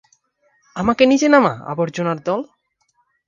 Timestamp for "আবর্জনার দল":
1.65-2.41